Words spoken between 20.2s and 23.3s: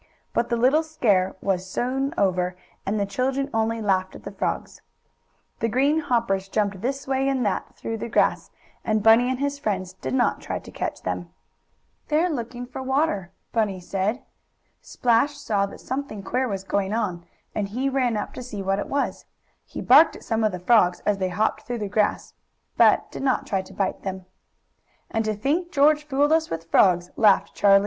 some of the frogs, as they hopped through the grass, but did